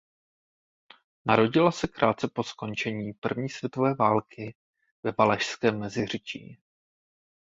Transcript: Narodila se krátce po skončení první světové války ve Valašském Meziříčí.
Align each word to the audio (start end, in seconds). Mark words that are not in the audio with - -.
Narodila 1.25 1.71
se 1.71 1.87
krátce 1.87 2.27
po 2.33 2.43
skončení 2.43 3.13
první 3.13 3.49
světové 3.49 3.93
války 3.95 4.55
ve 5.03 5.11
Valašském 5.17 5.79
Meziříčí. 5.79 6.59